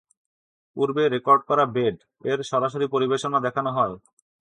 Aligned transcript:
পূর্বে 0.77 1.03
রেকর্ড 1.07 1.41
করা 1.49 1.65
"বেড" 1.75 1.95
এর 2.23 2.39
সরাসরি 2.43 2.85
পরিবেশনা 2.93 3.37
দেখানো 3.45 3.69
হয়। 3.77 3.95